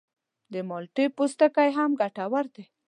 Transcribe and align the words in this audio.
د 0.53 0.53
مالټې 0.69 1.05
پوستکی 1.15 1.69
هم 1.77 1.91
ګټور 2.01 2.45
دی. 2.55 2.63